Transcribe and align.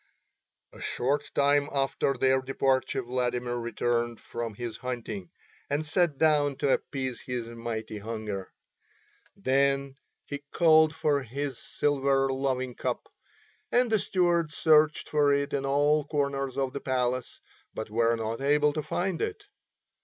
A 0.73 0.81
short 0.81 1.29
time 1.35 1.69
after 1.71 2.15
their 2.15 2.41
departure 2.41 3.03
Vladimir 3.03 3.53
returned 3.57 4.19
from 4.19 4.55
his 4.55 4.77
hunting, 4.77 5.29
and 5.69 5.85
sat 5.85 6.17
down 6.17 6.55
to 6.55 6.73
appease 6.73 7.21
his 7.21 7.45
mighty 7.49 7.99
hunger. 7.99 8.51
Then 9.35 9.95
he 10.25 10.39
called 10.51 10.95
for 10.95 11.21
his 11.21 11.59
silver 11.59 12.33
loving 12.33 12.73
cup, 12.73 13.09
and 13.71 13.91
the 13.91 13.99
stewards 13.99 14.55
searched 14.57 15.07
for 15.07 15.31
it 15.33 15.53
in 15.53 15.67
all 15.67 16.03
corners 16.05 16.57
of 16.57 16.73
the 16.73 16.81
palace, 16.81 17.39
but 17.75 17.91
were 17.91 18.15
not 18.15 18.41
able 18.41 18.73
to 18.73 18.81
find 18.81 19.21
it. 19.21 19.45